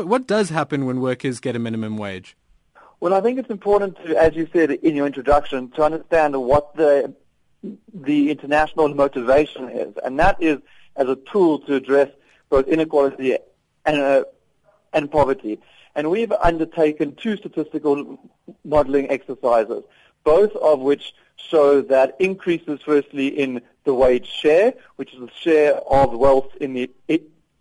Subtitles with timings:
[0.00, 2.34] But what does happen when workers get a minimum wage?
[3.00, 6.74] Well, I think it's important to, as you said in your introduction, to understand what
[6.74, 7.14] the
[7.92, 10.56] the international motivation is, and that is
[10.96, 12.08] as a tool to address
[12.48, 13.36] both inequality
[13.84, 14.24] and uh,
[14.94, 15.60] and poverty.
[15.94, 18.18] And we've undertaken two statistical
[18.64, 19.82] modeling exercises,
[20.24, 25.74] both of which show that increases firstly in the wage share, which is the share
[25.74, 26.90] of wealth in the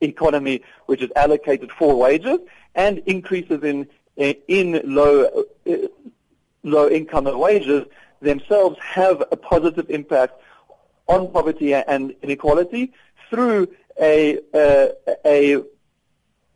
[0.00, 2.38] economy which is allocated for wages,
[2.74, 3.86] and increases in
[4.16, 5.86] eh, in low eh,
[6.62, 7.84] low income wages
[8.20, 10.34] themselves have a positive impact
[11.06, 12.92] on poverty and inequality
[13.30, 13.68] through
[14.00, 14.92] a a,
[15.24, 15.62] a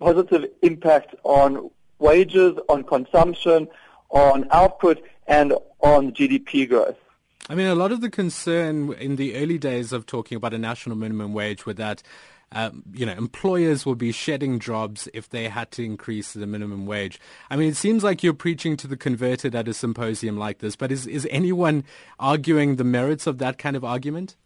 [0.00, 3.68] positive impact on wages, on consumption,
[4.10, 6.96] on output, and on GDP growth.
[7.48, 10.58] I mean, a lot of the concern in the early days of talking about a
[10.58, 12.02] national minimum wage were that
[12.54, 16.86] um, you know, employers will be shedding jobs if they had to increase the minimum
[16.86, 17.18] wage.
[17.50, 20.76] I mean, it seems like you're preaching to the converted at a symposium like this,
[20.76, 21.84] but is, is anyone
[22.20, 24.36] arguing the merits of that kind of argument?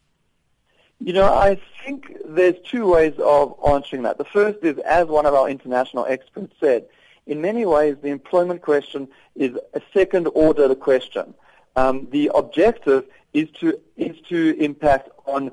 [1.00, 4.18] You know, I think there's two ways of answering that.
[4.18, 6.86] The first is, as one of our international experts said,
[7.26, 11.34] in many ways the employment question is a second order question.
[11.76, 15.52] Um, the objective is to is to impact on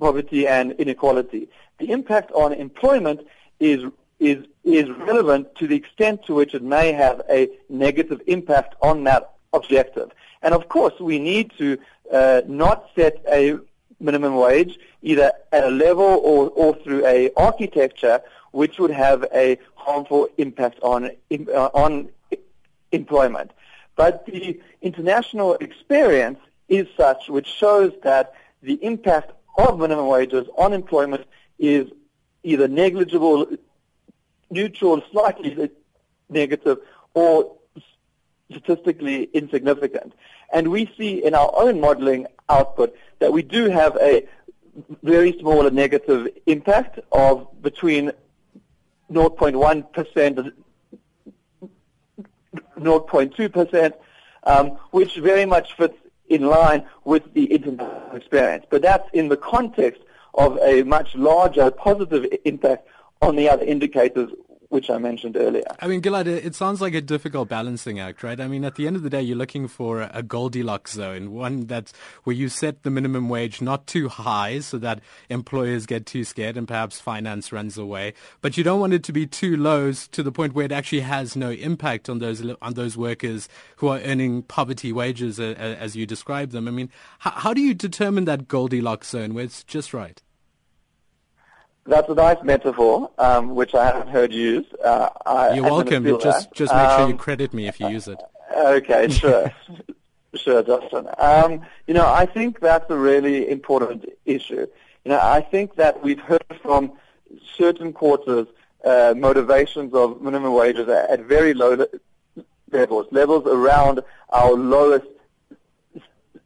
[0.00, 1.48] poverty and inequality.
[1.78, 3.20] The impact on employment
[3.60, 3.84] is
[4.18, 9.04] is is relevant to the extent to which it may have a negative impact on
[9.04, 10.10] that objective.
[10.42, 11.78] And of course, we need to
[12.12, 13.58] uh, not set a
[14.00, 19.58] minimum wage either at a level or, or through a architecture which would have a
[19.74, 22.08] harmful impact on uh, on
[22.90, 23.50] employment.
[23.96, 30.72] But the international experience is such which shows that the impact of minimum wages on
[30.72, 31.26] employment
[31.58, 31.90] is
[32.42, 33.46] either negligible,
[34.50, 35.70] neutral, slightly
[36.28, 36.78] negative,
[37.14, 37.56] or
[38.50, 40.14] statistically insignificant.
[40.52, 44.26] And we see in our own modeling output that we do have a
[45.02, 48.12] very small negative impact of between
[49.10, 50.52] 0.1% and
[52.82, 53.92] 0.2%,
[54.44, 55.96] um, which very much fits
[56.28, 58.64] in line with the international experience.
[58.70, 60.00] But that's in the context
[60.34, 62.88] of a much larger positive impact
[63.20, 64.30] on the other indicators
[64.72, 65.64] which I mentioned earlier.
[65.80, 68.40] I mean, Gilad, it sounds like a difficult balancing act, right?
[68.40, 71.66] I mean, at the end of the day, you're looking for a Goldilocks zone, one
[71.66, 71.92] that's
[72.24, 76.56] where you set the minimum wage not too high so that employers get too scared
[76.56, 80.22] and perhaps finance runs away, but you don't want it to be too low to
[80.22, 84.00] the point where it actually has no impact on those on those workers who are
[84.00, 86.66] earning poverty wages as you describe them.
[86.66, 90.22] I mean, how, how do you determine that Goldilocks zone where it's just right?
[91.84, 94.74] That's a nice metaphor, um, which I haven't heard used.
[94.84, 96.04] Uh, You're welcome.
[96.04, 96.54] Just that.
[96.54, 98.18] just make um, sure you um, credit me if you use it.
[98.54, 99.50] Okay, sure.
[100.34, 101.18] sure, Dhashen.
[101.18, 104.66] Um, you know, I think that's a really important issue.
[105.04, 106.92] You know, I think that we've heard from
[107.56, 108.46] certain quarters
[108.84, 111.86] uh, motivations of minimum wages at very low
[112.70, 115.06] levels, levels around our lowest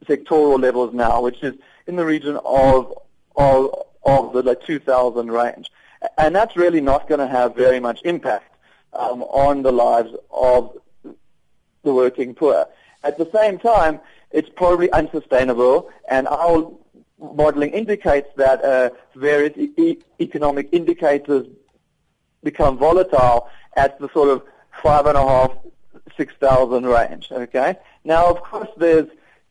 [0.05, 1.55] sectoral levels now, which is
[1.87, 2.93] in the region of
[3.35, 5.69] of of the like 2000 range.
[6.17, 8.55] And that's really not going to have very much impact
[8.93, 10.77] um, on the lives of
[11.83, 12.65] the working poor.
[13.03, 13.99] At the same time,
[14.31, 16.71] it's probably unsustainable, and our
[17.19, 21.47] modeling indicates that uh, various e- economic indicators
[22.43, 24.43] become volatile at the sort of
[24.83, 25.51] five and a half,
[26.15, 27.29] six thousand range.
[27.31, 27.75] Okay.
[28.03, 29.07] Now, of course, there's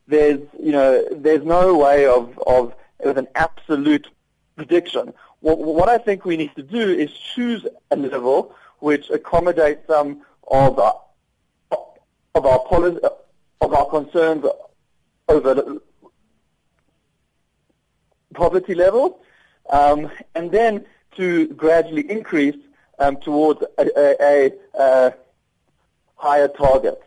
[0.07, 2.75] there's you know there's no way of of
[3.05, 4.09] with an absolute
[4.57, 5.13] prediction.
[5.41, 10.23] What, what I think we need to do is choose a level which accommodates some
[10.49, 11.01] of our,
[12.35, 12.99] of our policy,
[13.61, 14.45] of our concerns
[15.29, 15.81] over the
[18.35, 19.21] poverty level,
[19.71, 20.85] um, and then
[21.17, 22.57] to gradually increase
[22.99, 25.15] um, towards a, a, a, a
[26.17, 27.03] higher target.